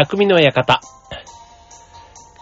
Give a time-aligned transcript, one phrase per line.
[0.00, 0.80] 匠の館。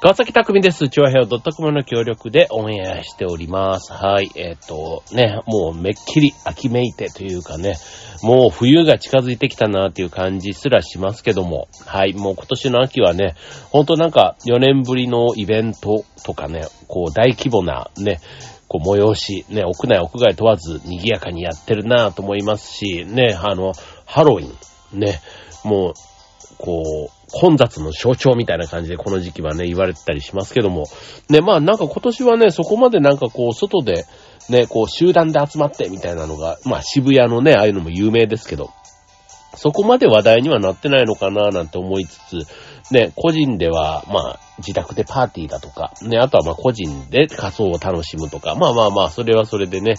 [0.03, 0.91] 川崎匠です。
[0.91, 3.95] 長平ドットコムの協力でオンエアしております。
[3.95, 4.31] はい。
[4.35, 7.79] えっ、ー、と、ね、もうめっきり秋めいてというかね、
[8.23, 12.13] もう冬が近づいてきたなっていう感じすらしますけども、はい。
[12.13, 13.37] もう今年の秋はね、
[13.71, 18.21] ほんとなんか4年ぶりのイベントとかね、こう大規模なね、
[18.69, 23.73] こう催し、ね、屋内屋外問わず賑やかにやってるなと思いますし、ね、あの、
[24.05, 24.47] ハロウィ
[24.95, 25.23] ン、ね、
[25.65, 25.95] もう、
[26.59, 30.85] こう、混雑の象徴みたいな感じでこの時期はね、言われてたりしますけども。
[31.29, 34.05] ね、まあなんか今年はね、そこまでなんかこう、外で、
[34.49, 38.71] ね、こう、集団で集まってみたいなのが、まあ渋谷のね、ああいうのも有名ですけど、
[39.57, 42.47] そこまで話題にはなってないのかななんて思いつつ、
[42.91, 49.97] ね、個人では、まあ、自宅でパーティーだとか、ね、あとはまあ個人で仮装を楽しむとか、まあまあまあ、それはそれでね、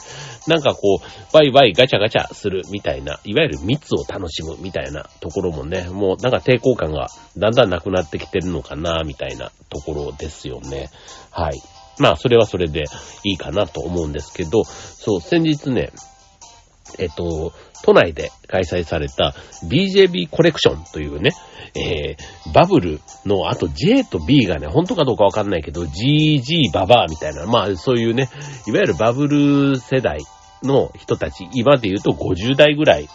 [0.48, 10.90] なんかこう、ワイワイガチャガチャするみたいな、いわゆる密を楽しむみたいなところもね、もうなんか抵抗感がだんだんなくなってきてるのかな、みたいなところですよね。
[11.32, 11.62] はい。
[12.00, 12.86] まあ、それはそれで
[13.24, 15.92] いいかなと思うんですけど、そう、先日ね、
[17.00, 17.52] えっと、
[17.84, 19.34] 都内で開催された
[19.66, 21.32] BJB コレクションというね、
[21.76, 28.30] えー、バブルの、後 J と B がね、本当かどうかわかんないけど、GG ババアみたいな、まあそういうね、
[28.68, 30.20] いわゆるバブル世代
[30.64, 33.08] の人たち、今で言うと50代ぐらい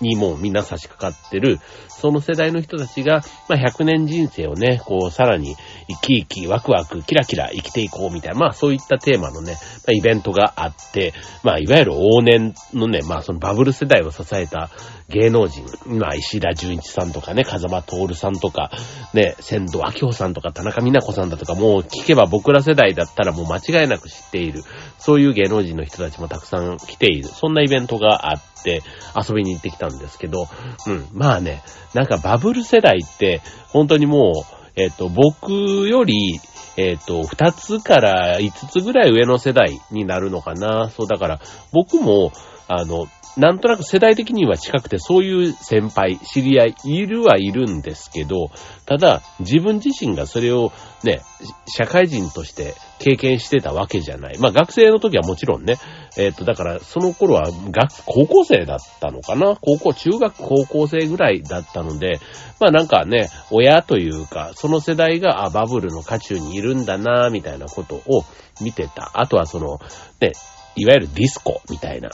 [0.00, 5.56] にもうみんな差し掛かってる、その世代の人たちが、まあ、100年人生をね、こう、さらに
[5.88, 14.70] 生き生き、ワクワク、キラキラ生きていこうみたいな、まあ、そういったテーマのね、まあ、イベントがあって、まあ、いわゆる往年のね、まあ、そのバブル世代を支えた
[15.08, 18.70] 芸能人、まあ、石田純一さんとかね、風間徹さんとか、
[19.12, 24.62] ね、仙道明夫さんとか、田中美奈子さんだとか、もう聞けば僕ら世代だったらもう間違いなく知っている、
[24.98, 28.82] そういう芸能人の人たちもたくさん来ている、そんなイベントがあって、
[29.14, 30.48] 遊びに行ってきたんですけど、
[30.86, 31.62] うん、まあね、
[31.94, 35.52] なんかバブル世代って、本当にもう、えっ、と、僕
[35.88, 36.40] より、
[36.76, 40.90] えっ、と、二つから五つぐらい上の世代になるのかな。
[40.90, 41.40] そう、だから、
[41.72, 42.32] 僕も、
[42.66, 48.50] あの、なんとなく世代的には近くて、そういう先輩、知り合い、いるはいるんですけど、
[48.86, 50.70] ただ、自分自身がそれを
[51.02, 51.20] ね、
[51.66, 54.38] 社会人として経験してたわけじゃない。
[54.38, 55.78] まあ学生の時はもちろんね、
[56.16, 59.56] えっ、ー、と、だからその頃は学、高校生だったのかな？
[59.60, 62.20] 高校、中学高校生ぐらいだったので、
[62.60, 68.24] まあなんかね、親というか、その世代が、あ、バブルの渦中にいるんだな、みたいなことを
[68.62, 69.10] 見てた。
[69.14, 69.80] あとはその、
[70.20, 70.32] ね、
[70.76, 72.10] いわゆるディスコみたいな。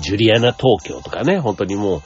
[0.00, 2.02] ジュリアナ東京とかね、本当にもう、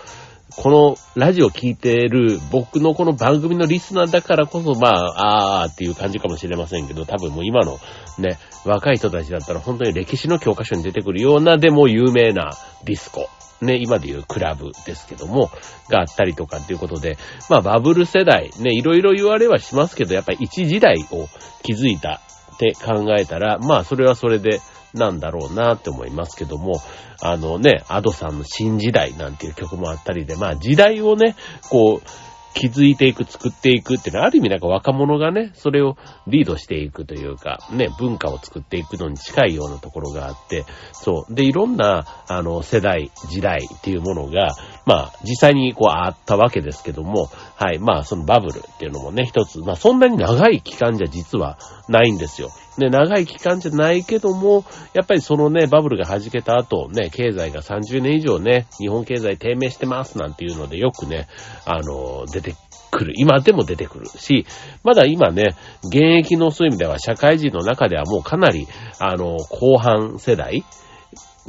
[0.56, 7.78] このラジオ聞いてる僕のこの番組のリスナーだからこそ、まあ、あーっていう感じかもしれませんけど、多分もう今の
[8.18, 12.50] ね、若い人たちだったら本当に歴史の教科書に出てくるようなでも有名な
[12.84, 13.28] ディスコ。
[13.60, 15.50] ね、今で言うクラブですけども、
[15.88, 21.28] があったりとかっていうことで、まあバブル世代、ね、いろいろ言われはしますけど、やっぱり一時代を
[21.64, 22.20] 築いた
[22.54, 24.60] って考えたら、まあそれはそれで、
[24.94, 26.80] なんだろうなって思いますけども、
[27.20, 31.36] あのね、アドさんの新時代なんていう曲もあったりで、まあ時代をね、
[31.70, 32.08] こう、
[32.54, 35.96] 築いていく、作っていくっていうのは、ある意味なんか若者がね、それを
[36.26, 41.34] リードしていくというか、ね、文化を作っていくのに近いようなところがあって、そう。
[41.34, 44.56] で、いろんな、あの、世代、時代っていうものが、
[44.88, 51.58] まあ、実際にこうあったわけですけども、はい、まあ、そのバブルっていうのもね、一つ、まあ、そんなに長い期間じゃ実は
[51.90, 52.48] ないんですよ。
[52.78, 61.28] ね、長い期間じゃないけども、やっぱりそのね、バブルが弾けた後、ね、経済が30年以上ね、日本経済低迷してますなんていうのでよくね、
[61.66, 62.54] あの、出て
[62.90, 63.12] くる。
[63.14, 64.46] 今でも出てくるし、
[64.84, 65.54] まだ今ね、
[65.84, 68.66] 現役のそういう意味では社会人の中ではもうかなり、
[69.00, 70.64] あの、後半世代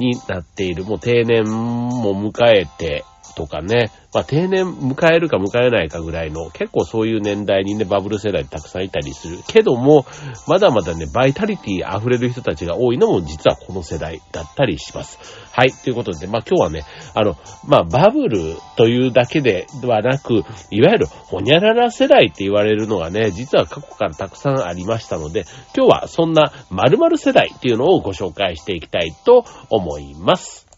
[0.00, 3.04] になっている、もう定年も迎えて、
[3.34, 9.38] とかね、まあ定年迎えるか迎えないかぐらいの、結構そういう年代にね、バブル世代たくさんいたりする。
[9.46, 10.06] けども、
[10.46, 15.18] まだまだね、バイタリティ溢れる人たちが多いのも実はこの世代だったりします。
[15.52, 16.84] はい、ということで、まあ今日はね、
[17.14, 17.36] あの、
[17.66, 25.44] まあバブルというだけではなく、いわゆるほにゃらら世代って言われるのがね、実は過去からたくさんありましたので、
[25.76, 30.69] 今日はそんな〇〇世代っていうのをご紹介していきたいと思います。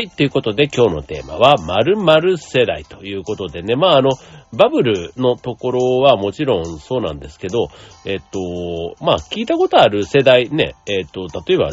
[0.00, 3.76] いということで、今日のテーマは、〇〇世代ということでね。
[3.76, 4.10] まあ、あの、
[4.52, 7.68] バブルのところはもちろんそうなんですけど、
[8.04, 11.70] えっと、まあ、聞いたことある世代ね、えっと、例えば、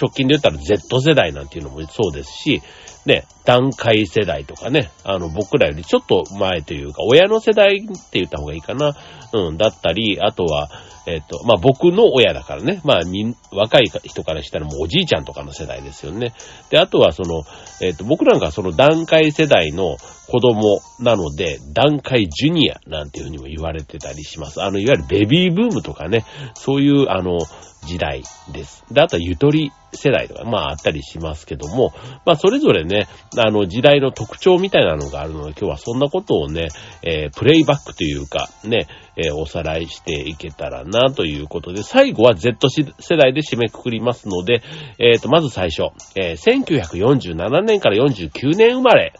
[0.00, 2.62] 直近で言ったら Z 世代なんていうのもそうですし、
[3.06, 8.94] ね、段階世代とかね、あの、僕らよりちょっと前というか、親の世代って言った方がいいかな、
[9.32, 10.68] うん、だったり、あとは、
[11.06, 16.34] えっ、と、まあ、僕の親だからね、まあ、み、若い人からしたらもうおじいちゃんとかの世代ですよね。
[16.68, 17.44] で、あとはその、
[17.80, 19.96] えっ、と、僕なんかその段階世代の
[20.28, 24.62] 子供なので、段階ジュニアなんていうふうにも言われてたりします。
[24.62, 27.38] あの、いわゆるベビーブームとかね、そういう、あの、
[27.86, 28.22] 時代
[28.52, 28.84] です。
[28.90, 31.92] で、あとはゆとり世代とか、まああったりしますけども、
[32.26, 36.68] まあそれぞれね、あの時代の特徴みたいなのがあるので、今日はそんなことをね、
[37.02, 44.62] えー、プレイバックというか、ね、えー、おさらいしていけたらなということで、最後は Z 世代で締めくくりますので、
[44.98, 49.14] えっ、ー、と、まず最初、え1947年から49年生まれ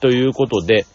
[0.00, 0.86] ということで、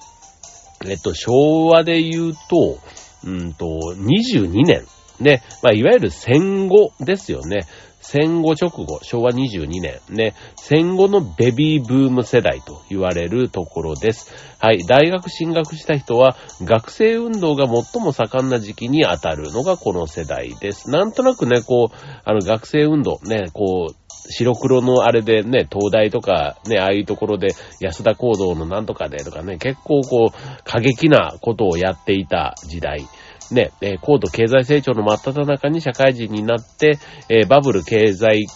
[0.88, 2.80] えっと、昭和で言うと、
[3.26, 3.66] うんと、
[3.96, 4.86] 22年
[5.20, 7.62] ね、まあ、いわゆる戦後ですよね。
[8.02, 14.32] 戦後直後、昭和22年ね、戦後のベビーブーム世代と言われるところです。
[14.60, 20.92] はい、大学進学した人は、学生運動が最も盛んな時期に当たるのがこの世代です。
[20.92, 27.50] なんとなくね、こう、あの学生運動ね、こう、白黒のあれでね、東大とかね、ああいうところで
[27.80, 33.06] 安田講堂のなんとかでとかね、結構こう、過激なことをやっていた時代。
[33.52, 36.98] ね、え高度経済成長の真っ只中に社会人になって、
[37.30, 38.48] えバブル経済、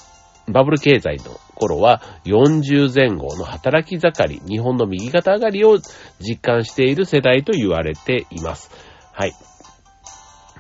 [0.48, 5.78] バブル経済の頃は40前後の働き盛り、日本の右肩上がりを
[6.20, 8.72] 実感している世代と言われています。
[9.14, 9.34] はい。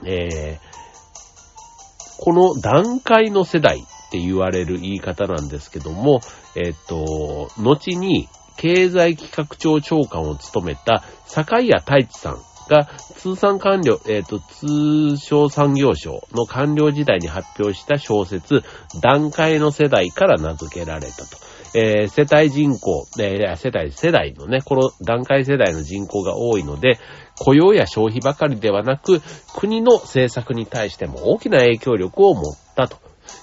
[0.06, 6.21] えー、この段階の世代って言われる言い方なんですけども、
[6.56, 8.27] えっ、と、後に
[8.57, 12.85] 経済企画庁長官を務めた坂谷太一さんが
[13.15, 18.63] 通産官僚、えっ、と、通商産業省の官僚時代に発表した小説、
[19.01, 21.38] 段階の世代から名付けられたと。
[21.75, 26.97] えー、世帯人口、えー、世帯、世代のね、この段階世代の人口が多いので、
[27.38, 29.21] 雇用や消費ばかりではなく、
[29.56, 32.44] 国の政策に対しても大きな影響力を持っ
[32.75, 32.97] たと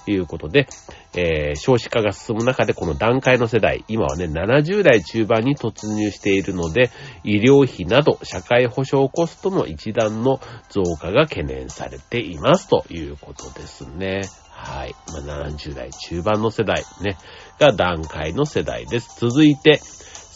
[0.07, 0.67] いうことで、
[1.15, 6.91] えー、少子化が進む中でこの段階の世代、今はね、70代中盤に突入しているので、
[7.23, 10.39] 医療費など社会保障コストの一段の
[10.69, 14.21] 増加が懸念されていますということですね。
[14.51, 14.95] はい。
[15.25, 17.17] まあ、70代中盤の世代ね、
[17.59, 19.19] が段階の世代です。
[19.19, 19.79] 続いて、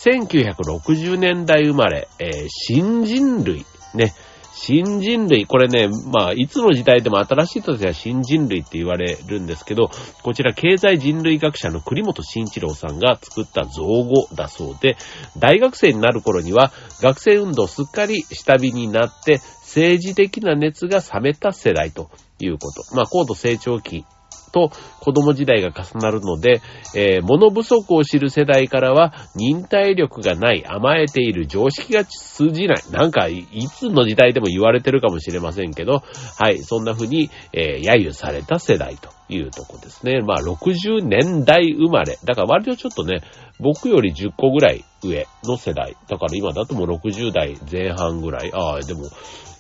[0.04, 4.14] 1960年代生まれ、えー、新人類、ね、
[4.54, 9.90] 新人類、これね、まあ、いつの時代でも新しい人たちは新人類って言われるんですけど、
[10.24, 14.98] こちら経済人類学者の栗本慎一郎さんが作った造語だそうで、
[15.38, 16.72] 大学生になる頃には
[17.02, 22.10] 学生運動すっかり下火になって政治的な熱が冷めた世代と
[22.40, 22.84] いうこと。
[22.94, 24.06] まあ、高度成長期
[24.52, 26.62] と子供時代が重なるので、
[26.96, 32.84] えー、物不足を知る世代からは忍耐力がない、甘えている、常識が通じない。
[32.92, 36.04] なんか、いつの時代でも言われてるかもしれませんけど、
[36.38, 40.22] はい、そんな風に、えー、揶揄された世代というとこですね。
[40.22, 42.18] まあ、60年代生まれ。
[42.24, 43.22] だから割とちょっとね、
[43.60, 45.96] 僕より10個ぐらい上の世代。
[46.08, 48.52] だから今だともう60代前半ぐらい。
[48.54, 49.04] ああ、でも、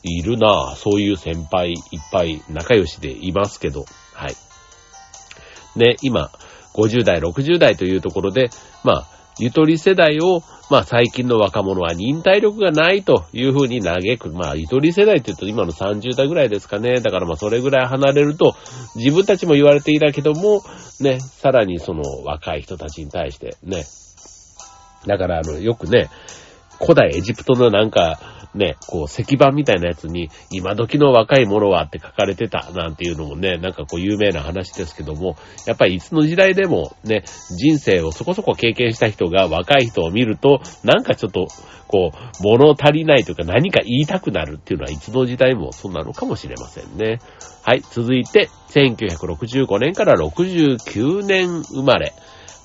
[0.04, 1.78] いるなそういう先輩いっ
[2.12, 4.36] ぱい仲良しでいますけど、はい。
[5.76, 6.32] ね、今、
[6.74, 8.50] 50代、60代というところで、
[8.84, 9.08] まあ、
[9.40, 14.30] ゆとり世代を、まあ最近の若者は忍耐力がないというふうに嘆く。
[14.30, 17.02] まあゆとり世代って言うと今の30代ぐらいですかね。
[17.02, 18.56] だからまあそれぐらい離れると
[18.96, 20.62] 自分たちも言われていたけども、
[21.02, 23.84] ね、さらにその若い人たちに対してね。
[25.08, 26.10] だからあの、よくね、
[26.80, 41.48] 古代エジプトのなんか、ね、こう石板みたいなやつに、今時の若い者はって書かれてたなんていうのもね、なんかこう有名な話ですけども、やっぱりいつの時代でもね、人生をそこそこ経験した人が若い人を見ると、なんかちょっと、
[41.88, 47.20] こう、物足りないというか何か言いたくなるっていうのはいつの時代もそうなのかもしれませんね。
[47.64, 52.14] はい、続いて、1965年から69年生まれ。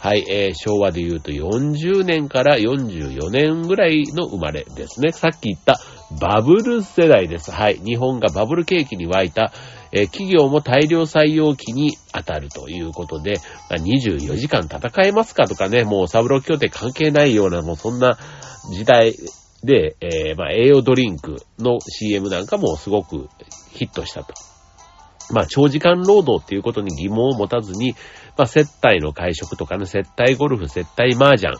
[0.07, 5.11] はい、えー、昭和で言うと40年から44年ぐらいの生まれですね。
[5.11, 5.81] さっき言った
[6.21, 7.51] バブル世代です。
[7.51, 9.53] はい、日本がバブル景気に沸いた、
[9.91, 18.17] えー、企業も大量採用期に当たるということで、まあ、24時間戦えますかとかね、もうサブロ協定関係ないような、もうそんな
[18.71, 19.13] 時代
[19.65, 23.29] で、えー、まあ、栄養ドリンクの CM なんかもすごく
[23.73, 24.35] ヒットしたと
[25.31, 27.95] まあ、長時間労働っていうことに疑問を持たずに、
[28.37, 31.55] まあ、接待の会食とかね、接待ゴルフ、接待麻雀、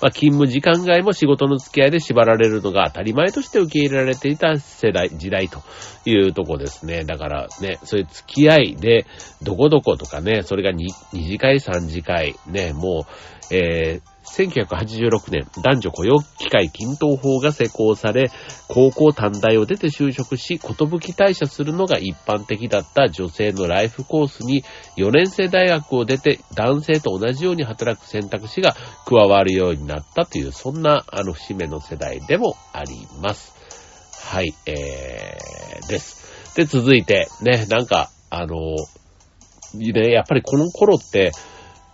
[0.00, 5.60] まあ、勤務時間外も仕事の付き合いで縛られるのが当たり前として受け入れられていた世代、時代と
[6.06, 7.04] いうとこですね。
[7.04, 9.04] だからね、そういう付き合いで、
[9.42, 13.06] どこどことかね、それが 2, 2次会、3次会、ね、も
[13.50, 18.30] う、えー、1986年、男女雇用機会均等法が施行され、
[18.68, 24.64] 高校短大を出て就職し、ことぶき退社するのが一般的だった女性のライフコースに、
[24.96, 33.54] 4年生大学を出て男性と同じように働く選択肢が加わるようになったという、そんな、あの、節目の世代でもあります。
[34.22, 36.54] はい、えー、です。
[36.54, 38.76] で、続いて、ね、なんか、あの、
[39.74, 41.32] ね、やっぱりこの頃って、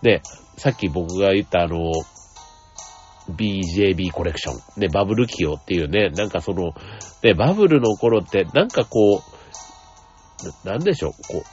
[0.01, 0.21] ね、
[0.57, 1.91] さっき僕が言ったあの、
[3.29, 4.81] BJB コレクション。
[4.81, 6.73] ね、バブル期をっていうね、なんかその、
[7.23, 11.43] ね、バブルの頃って、なんかこう、なんでしょう、こう、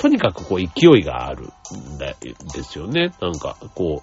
[0.00, 2.14] とにかくこう勢いがあるんで
[2.62, 3.12] すよね。
[3.20, 4.02] なんか、こ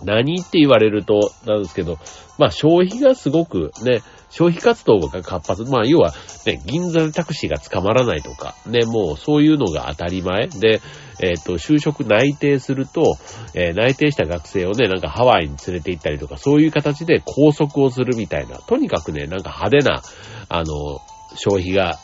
[0.00, 1.98] う、何って言われると、なんですけど、
[2.38, 4.02] まあ消費がすごくね、
[4.36, 5.64] 消費活動が活発。
[5.64, 6.12] まあ、要は、
[6.44, 10.82] ね、銀座でタクシーが捕まらないとか、ね、もうそういうのが当たり前で、
[11.20, 13.16] えっ、ー、と、就職内定すると、
[13.54, 20.02] えー、内定した学生をね、なんかハワイに連れて行ったりとか、そういう形で拘束をするみたいな、とにかくね、なんか派手な、
[20.50, 21.00] あの、
[21.36, 21.98] 消費が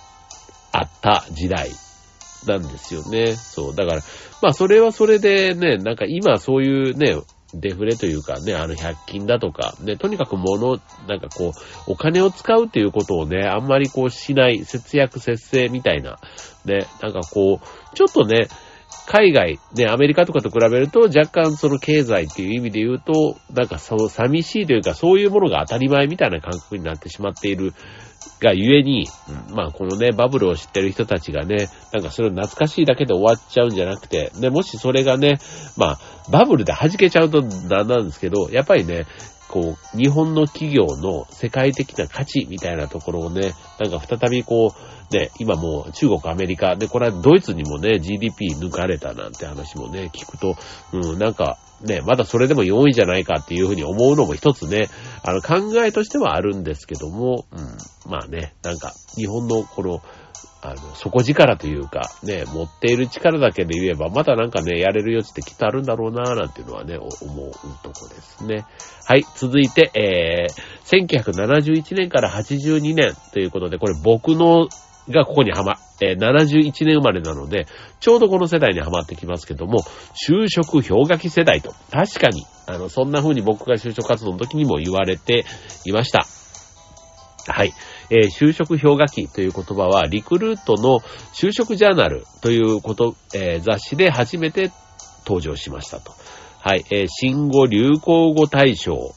[0.73, 1.69] あった時代
[2.47, 3.37] なんですよね。
[3.37, 3.77] そう。
[3.77, 4.01] だから、
[4.41, 7.15] まあそれはそれでね、なんか今そういうね、
[7.55, 10.79] デフレというかね、あの100均だとか、ね、とにかく物、
[11.09, 11.53] なんかこ
[11.89, 16.19] う、お金を使うっていうことをね、あんまりこうしない、節約節制みたいな、
[16.65, 18.49] ね、なんかこう、ちょっとね、
[19.07, 27.73] 海外、ね、アメリカとかと比べると若干その経済っていう意味で言うと、なんかその寂しいというかそういうものが当たり前みたいな感覚になってしまっている
[28.41, 29.07] がゆえに、
[29.51, 35.39] まあこのね、バブルを知ってる人たちがね、なんかそれを懐かしいだけで終わっちゃうんじゃなくて、ね、もしそれがね、
[35.77, 35.99] まあ、
[36.31, 39.07] バブルで弾けちゃうとなんなんですけど、やっぱりね、
[39.49, 50.57] こう、日本の企業の世界的な価値みたいなところをね、なんか再びこう、ね、今もう中国、アメリカ、で、これはドイツにもね、GDP 抜かれたなんて話もね、聞くと、
[50.95, 54.89] うん、なんか、ね、まだそれでも4位じゃないかっていうふうに思うのも一つね、
[55.25, 60.03] あの考えとしてはあるんですけども、うん、まあね、なんか日本のこの、
[60.65, 68.65] あの、底力というか、ね、持っている力だけで言えば、まだなんかね、やれる余地ってきっとあるんだろうななんていうのはね、思うとこですね。
[69.05, 74.69] はい、続いて、えー、1971年から82年ということで、これ僕の
[75.09, 77.67] がここにはま、えー、71年生まれなので、
[78.01, 79.81] ちょうどこの世代にはまってきますけども、
[80.29, 85.45] 就職氷河期世代と、確かに、あの、そんな風に僕が就職活動の時にも言われて
[85.85, 86.27] いました。
[87.49, 87.73] はい。
[88.11, 91.01] えー、就職氷河期という言葉は、リクルートの
[91.35, 94.71] 就職ジャーナルということ、えー、雑誌で初めて
[95.27, 96.13] 登場しましたと。
[96.61, 96.85] はい。
[96.91, 99.15] えー、新語・流行語大賞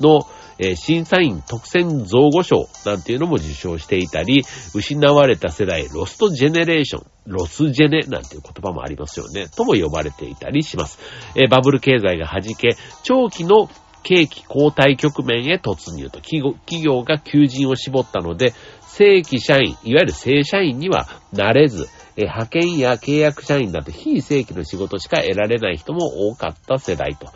[0.00, 0.22] の、
[0.58, 4.44] え、審査員特選造語賞なんていうのも受賞していたり、
[4.74, 9.48] 失われた世代、ロストジェネレーション、ロスジェネなんていう言葉もありますよね。
[9.48, 10.98] とも呼ばれていたりします。
[11.34, 13.68] え、バブル経済が弾け、長期の
[14.04, 16.42] 景気後退局面へ突入と企
[16.84, 18.52] 業が求人を絞ったので、
[18.86, 27.26] 正規社員、いわゆる正社員にはなれず、派遣や契約社員だって非正規の仕事しか得られない人も多かった世代と。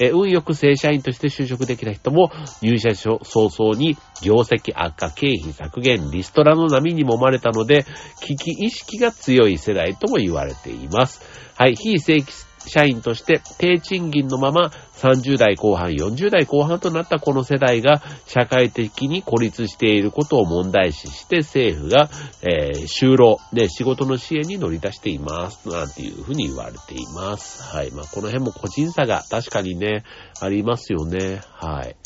[0.00, 2.30] え運よく正社員として就職できた人も
[2.62, 7.84] 入社早々に業績悪化、経費削減、リストラの波に揉まれたので、
[8.20, 11.20] 危機意識が強い世代とも言われています。
[11.56, 22.10] はい、非正規社員として低賃金のまま30代後半、40代後半となったこの世代が社会的に孤立していることを問題視して政府が、
[22.42, 25.68] えー、就労ね仕事の支援に乗り出しています。
[25.68, 27.62] なんていうふうに言われています。
[27.62, 27.90] はい。
[27.92, 30.04] まあ、この辺も個人差が確かにね、
[30.40, 31.40] ありますよね。
[31.52, 31.96] はい。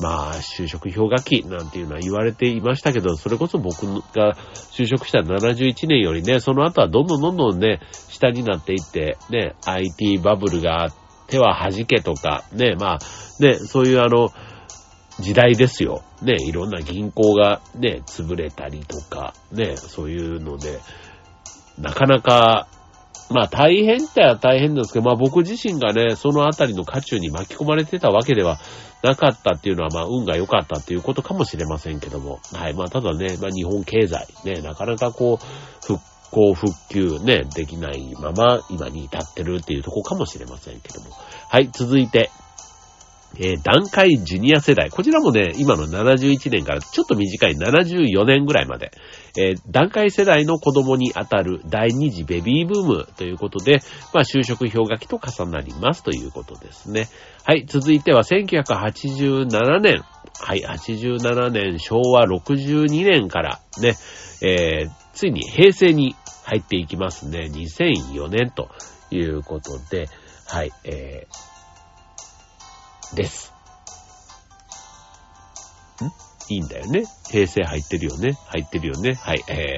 [0.00, 4.34] まあ、就職氷河期なんていうのは言われていましたけど、それこそ僕が
[4.72, 10.94] 就職した71年よりね、その後はどんどんどんどんね、下になっていって、ね、IT バブルがあっ
[11.28, 12.98] ては弾けとか、ね、まあ、
[13.42, 14.30] ね、そういうあの、
[15.20, 16.02] 時代ですよ。
[16.22, 20.80] ね、いろんな銀行がね、潰れたりとか、ね、そういうので、
[21.78, 22.68] なかなか
[23.30, 28.58] まあ大変っては大変ですけど、まあ僕自身がね、そのあたりの渦中に巻き込まれてたわけでは
[29.02, 32.40] なかったっていうのは、まあ運が良かったっていうことかもしれませんけども。
[32.52, 32.74] はい。
[32.74, 41.10] まあただね、まあ日本経済ね、なかなかこう、復興復旧ね、できないまま今に至ってるっていうとこかもしれませんけども。
[41.48, 42.30] はい、続いて。
[43.36, 44.90] えー、段階ジュニア世代。
[44.90, 48.90] こちらもね、今の71年からちょっと短い74年ぐらいまで、
[49.36, 53.80] えー、段階世代の子供にあたる第二次ベビーブームということで、
[54.12, 57.08] まあ、就職氷河期と重なりますということですね。
[57.44, 60.02] はい、続いては1987年。
[60.42, 63.94] はい、87年、昭和62年からね、
[64.42, 67.50] えー、ついに平成に入っていきますね。
[67.52, 68.70] 2004年と
[69.10, 70.08] いうことで、
[70.46, 73.52] はい、えー、です。
[76.02, 76.29] ん？
[76.50, 77.04] いいんだよね。
[77.30, 78.36] 平成入ってるよね。
[78.48, 79.14] 入ってるよね。
[79.14, 79.76] はい、え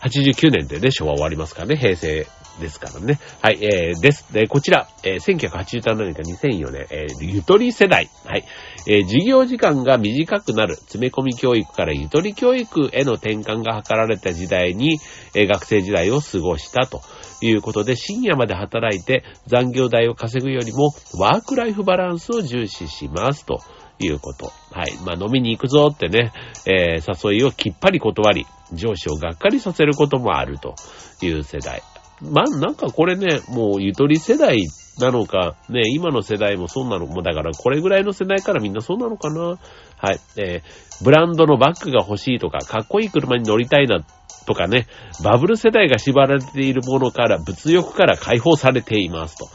[0.00, 2.26] ー、89年でね、昭和終わりますからね、平成
[2.60, 3.18] ですからね。
[3.40, 4.30] はい、えー、です。
[4.32, 8.10] で、こちら、えー、1987年から2004年、えー、ゆとり世代。
[8.26, 8.44] はい。
[8.86, 14.98] えー、授業時間が短くなる、詰め込み教育からゆとり教育への転換が図られた時代に、
[15.34, 17.00] えー、学生時代を過ごしたと
[17.40, 23.60] いうことで、深夜まで働いて残業代を稼ぐよりも、ワークライフバランスを重視しますと。
[24.06, 24.52] いうこと。
[24.70, 24.92] はい。
[25.04, 26.32] まあ、飲みに行くぞってね、
[26.66, 30.74] えー、誘いをきっぱり断り、上司をがっかりさせることもあると
[31.22, 31.82] いう世代。
[32.22, 34.66] まあ、なんかこれね、もうゆとり世代
[34.98, 39.58] なのか、ね、今の世代もそうなのも、だからこれぐらいの世代からみんなそうなのかな。
[39.96, 40.20] はい。
[40.36, 44.04] えー、ブランドのバッグが欲しいとか、かっこいい車に乗りたいな
[44.46, 44.86] とかね、
[45.24, 49.48] バブル世代が縛られているものから、物欲から解放されていますと。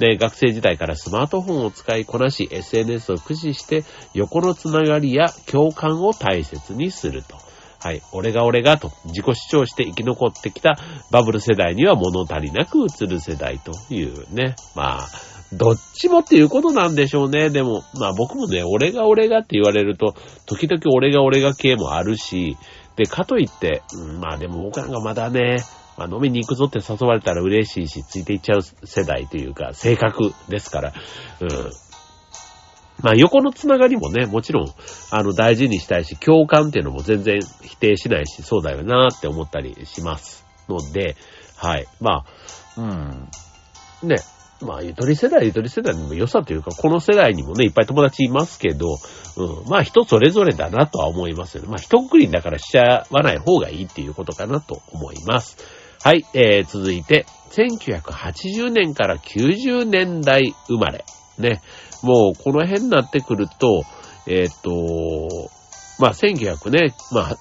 [0.00, 7.36] で、学生時代からスマートフォンを使いこなし、SNS を駆使して、横のつながりや共感を大切にすると。
[7.82, 10.76] はい、俺が俺がと自己主張して生き残ってきた
[11.10, 14.54] バブル世代には物足りなく映る世代というね。
[14.74, 15.08] まあ、
[15.52, 17.50] どっちもっていうことなんでしょうね。
[17.50, 20.14] でも、まあ僕もね、俺が俺がって言われると、
[20.46, 22.56] 時々俺が俺が系もあるし、
[22.96, 25.58] で、かといって、うん、まあでも僕なんかまだね、
[26.00, 30.94] まあ、飲みに行くぞって誘われたら嬉しいし、ついていっちゃう世代というか、性格ですから、
[31.40, 31.48] うん。
[33.02, 34.68] まあ横のつながりもね、もちろん、
[35.10, 41.16] あの大事にしたいし、共感っていうのも全然否定しないし、そうだよなって思ったりしますので、
[41.56, 41.86] はい。
[42.00, 42.24] ま
[42.76, 44.08] あ、うん。
[44.08, 44.16] ね。
[44.62, 48.96] まあ、ゆとり世代、ゆとり世代にも良さというか、この世代にもね、いっぱい友達いますけど、
[49.36, 49.70] うん。
[49.70, 51.68] まあ、人それぞれだなとは思いますよね。
[51.68, 55.79] まあ、一括りだからしちゃわない方がいいっていうことかなと思います。
[56.02, 56.24] はい。
[56.32, 61.04] えー、続いて、1980年から90年代生まれ。
[61.38, 61.60] ね。
[62.02, 63.84] もうこの辺になってくると、
[64.26, 65.50] えー、っと、
[65.98, 67.38] まあ、1900ね、まあ、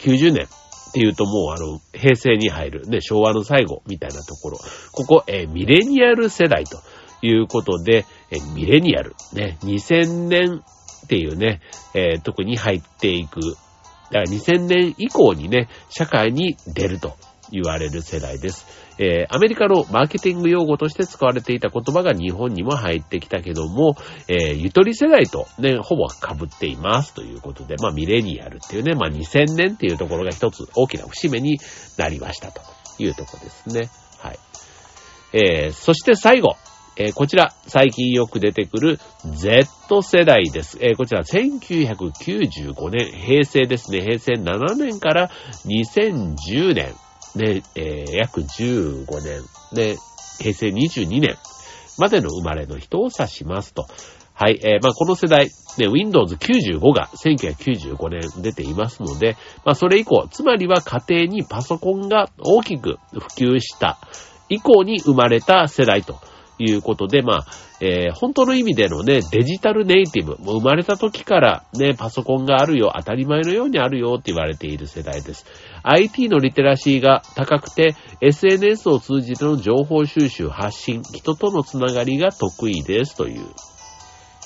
[0.00, 4.58] 90年っていうともうあの、平成に入る、ね、昭和の最後みたいなところ。
[4.92, 6.82] ここ、えー、ミレニアル世代と
[7.22, 10.62] いうことで、えー、ミレニアル、ね、2000年
[11.04, 11.62] っていうね、
[11.94, 13.40] えー、特に入っていく。
[13.40, 13.46] だ
[14.10, 17.16] から2000年以降にね、社会に出ると
[17.50, 18.66] 言われる世代です。
[18.98, 23.96] えー、アメリカのマーケティング用語として使われていた言葉が日本にも入ってきたけども、
[24.28, 31.58] えー、ゆとり世代とね、ほぼ被っていますということで、まあミレニアルっていうね、まあ2000年っていうところが一つ大きな節目に
[31.98, 32.62] なりましたと
[32.98, 33.90] いうとこですね。
[34.18, 34.38] はい。
[35.32, 36.56] えー、そして最後、
[36.96, 40.78] えー、こちら、最近よく出てくる Z 世代です。
[40.80, 44.00] えー、こちら、1995年、平成ですね。
[44.00, 45.30] 平成7年から
[45.66, 46.94] 2010年
[47.36, 49.42] で、えー、約15年
[49.72, 49.96] で、
[50.38, 51.36] 平成22年
[51.98, 53.86] までの生まれの人を指しますと。
[54.32, 63.98] はい、えー、まあこの世代、ね、Windows 95が1995年出ていますので、まあそれ以降、つまりは家庭にパソコンが大きく普及した
[64.48, 66.18] 以降に生まれた世代と
[66.58, 67.46] いうことで、まあ、
[67.80, 75.44] えー、本当の意味でのね、デジタルネイティブ、もう生まれた時からね、パソコンがあるよ、当たり前のようにあるよって言われている世代です。
[75.82, 83.46] IT のリテラシーが高くて、SNS を通じての情報収集、発信、人とのつながりが得意ですという。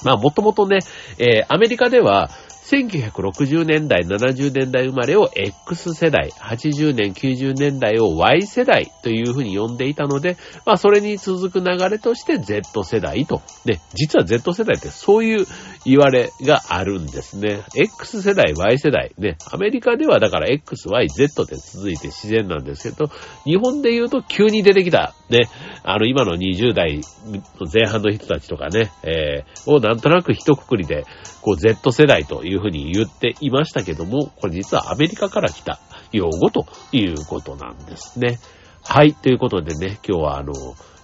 [0.04, 0.78] まあ、もともとね、
[1.18, 2.30] えー、アメリカでは、
[2.68, 13.40] 1960年代、70年代生まれを X 世代、80年、90年代を Y 世代というふうに呼んでいたので、まあそれに続く流れとして Z 世代と。
[13.64, 15.46] ね、実は Z 世代ってそういう
[15.88, 17.62] 言われがあるんですね。
[17.74, 19.12] X 世代、Y 世代。
[19.16, 23.10] ね、アメリカではだから X、Y、Z で続いて自然なんですけど、
[23.44, 25.48] 日本で言うと急に出てきた、ね、
[25.82, 31.06] あの今の20代の前半の人たちとかね、えー、をなんとなく一括りで、
[31.40, 35.80] こう Z 世代というふうに言っていましたけども、これ実はアメリカから来た
[36.12, 38.38] 用語ということなんですね。
[38.84, 39.14] はい。
[39.14, 40.52] ということでね、今日はあの、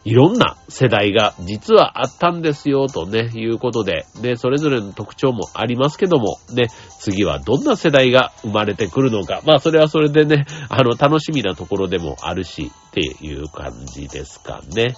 [0.04, 6.68] いろんな世代が実はあったんですよ、とね、いうことで、ね、それぞれの特徴もありますけども、ね、
[7.00, 14.94] 次はどんな世代が生まれてくるのか、まあそれはそれでね、あの、楽しみなところでもあるし、っていう感じですかね。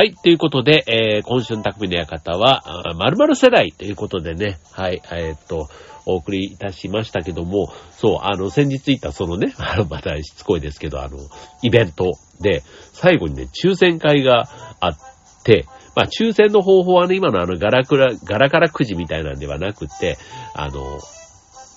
[0.00, 2.62] はい、ということで、えー、今週の匠の館は、
[2.96, 5.68] 〇〇世代ということでね、はい、えー、っと、
[6.06, 11.18] お送りいたしましたけども、そう、あの、先日行ったそのね、 あの、またしつこいですけど、あの、
[11.60, 12.62] イベントで、
[12.94, 14.48] 最後にね、抽選会が
[14.80, 14.96] あっ
[15.44, 20.16] て、まあ、抽選の方法はね、今のあの、ガラクラ、ガラガラくじみたいなんではなくて、
[20.54, 20.98] あの、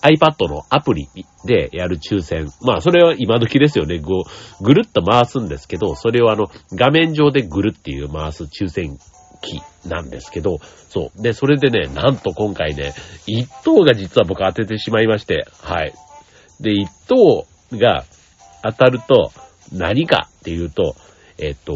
[0.03, 1.07] iPad のアプリ
[1.45, 2.47] でやる抽選。
[2.61, 3.99] まあ、それは今時ですよね。
[3.99, 4.07] ぐ、
[4.61, 8.97] ぐるっと回すんですけど、それをあの、画面上でぐるっていう回す抽選
[9.41, 11.21] 機なんですけど、そう。
[11.21, 12.93] で、それでね、なんと今回ね、
[13.27, 15.93] 一等が実は僕当ててしまいまして、はい。
[16.59, 17.45] で、一等
[17.77, 18.03] が
[18.63, 19.31] 当たると
[19.71, 20.95] 何かっていうと、
[21.37, 21.73] えっと、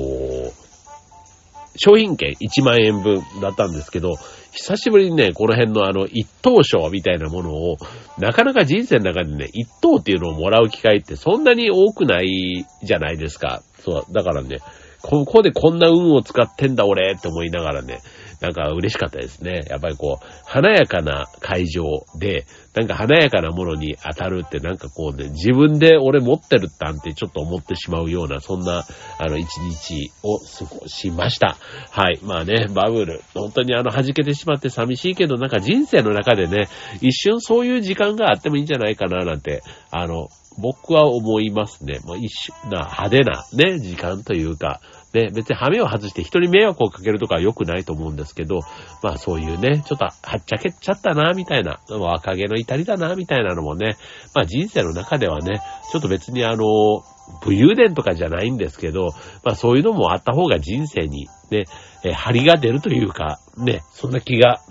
[1.78, 4.16] 商品券1万円分だったんですけど、
[4.52, 7.78] 久しぶりにね、この辺のあの、一等賞みたいなものを、
[8.18, 13.62] なかなか人生の中でね、一等っていうのをもらう機会ってそんなに多くないじゃないですか。
[13.80, 14.58] そう、だからね、
[15.02, 18.00] ここでこんな運を使ってんだ俺って思いながらね、
[18.40, 19.64] なんか嬉しかったですね。
[19.68, 21.84] やっぱりこう、華やかな会場
[22.20, 22.46] で、
[22.76, 28.86] なんか華やかなものに当たるってなんかこうね、自分で俺持ってるったんってちょっと思ってしまうような、そんな、
[29.18, 31.58] あの、一日を過ごしました。
[31.90, 32.20] はい。
[32.24, 33.22] まあね、バブル。
[33.34, 36.68] 本当にあの、弾けてしまって寂しいけど、なんか人生の中でね、
[37.02, 42.00] 一瞬そういう時間があってもいいんじゃないかな、なんて、あの、僕は思いますね。
[42.04, 44.82] もう一瞬な派手なね、時間というか、
[45.18, 48.60] ね、別に羽目を外して人に迷惑をかけるとかは良くないと思うんですけど、
[49.02, 53.98] まあそういうね、ちょっとはっちゃけちゃったな、みたいな、若気の至りだな、みたいなのもね、
[54.36, 55.60] まあ人生の中ではね、
[55.92, 57.04] ちょっと別にあの、
[57.44, 59.10] 武勇伝とかじゃないんですけど、
[59.44, 61.66] まあそういうのもあった方が人生にね、
[62.04, 64.62] え張りが出るというか、ね、そんな気が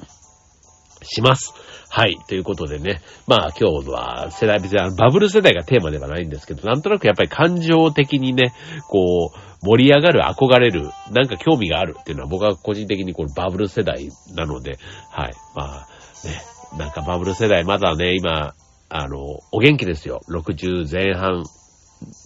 [1.06, 1.54] します。
[1.88, 2.18] はい。
[2.28, 3.00] ということでね。
[3.26, 8.52] まあ今日は世代別にバブル世代がテーマではないんですけど、なんとなくやっぱり感情的にね、
[8.88, 14.78] こう、盛り上がる、憧れる、なんか興味があるっていうのは僕は個人的にこのバブル世代なので、
[15.10, 15.34] はい。
[15.54, 15.88] まあ
[16.26, 16.42] ね、
[16.78, 18.54] なんかバブル世代まだね、今、
[18.88, 19.18] あの、
[19.52, 20.20] お元気ですよ。
[20.28, 21.44] 60前半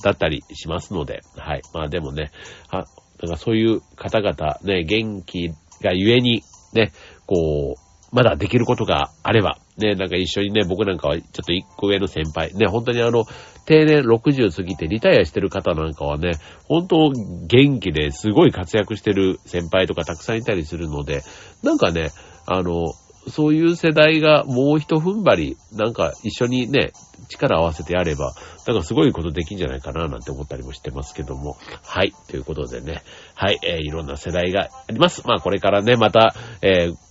[0.03, 1.63] だったりしますので、はい。
[1.73, 2.31] まあでもね、
[2.69, 2.85] は、
[3.23, 5.51] なんかそういう方々ね、元気
[5.83, 6.43] がゆえに、
[6.75, 6.93] ね、
[7.27, 13.25] こう、まだできることがあれば、ね、なんか一緒にね、僕なんかはちょっと一個上の先輩、ね、本当にあの、
[13.67, 16.33] 定年60過ぎてリタイアしてる方なんかはね、
[16.65, 21.23] 本当元気ですごい活躍してる先輩とかたくさんいたりするので、
[21.63, 22.11] なんかね、
[22.47, 22.93] あの、
[23.29, 26.93] そういう世代がもう一踏ん張り、なんか一緒にね、
[27.29, 28.35] 力合わせてやれば、
[28.67, 31.57] なんかすごいことできんじゃないかななんて思ったりもしてますけども。
[31.85, 32.13] はい。
[32.29, 33.03] ということでね。
[33.35, 33.59] はい。
[33.63, 35.23] えー、いろんな世代があります。
[35.27, 37.10] まあこれからね、また、えー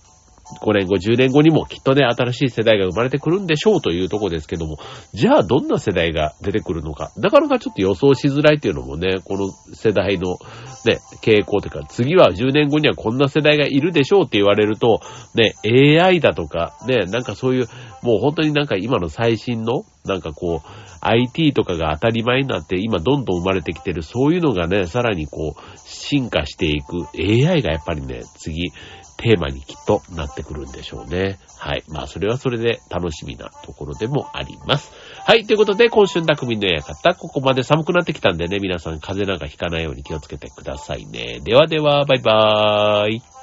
[0.62, 4.78] 5年後、10年後にもきっとね、新しい世代が生まれてくるんでしょうというとこですけども、
[5.12, 10.36] じゃあどんな世代が出てくるのか、なかなかちょっと予想しづらいっていうのもね、この世代の
[10.84, 15.00] ね、傾向というか、次は10年後にはこんな世代がいるでしょうって言われると、
[15.34, 17.66] ね、AI だとか、ね、なんかそういう、
[18.02, 20.68] もう本当になんか今の最新の、なんかこう、
[21.02, 28.72] IT とかが当たり前になって今どんどん生まれてきてる、そういうのがね、さらにこう、進化していく AI がやっぱりね、次、
[29.20, 31.38] テーマにきっとなってくるんでしょうね。
[31.58, 31.84] はい。
[31.88, 34.92] まあ、それはそれで楽しみなところでもあります。
[35.24, 35.46] はい。
[35.46, 41.40] ということで、今週の匠の館、ここまで寒くなってきたんでね、皆さん風邪なんかひかないように気をつけてくださいね。
[41.44, 43.39] ではでは、バイバーイ。